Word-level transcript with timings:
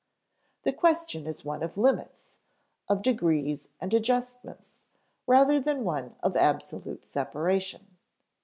The 0.63 0.73
question 0.73 1.27
is 1.27 1.45
one 1.45 1.61
of 1.61 1.77
limits, 1.77 2.39
of 2.89 3.03
degrees 3.03 3.67
and 3.79 3.93
adjustments, 3.93 4.81
rather 5.27 5.59
than 5.59 5.83
one 5.83 6.15
of 6.23 6.35
absolute 6.35 7.05
separation. 7.05 7.85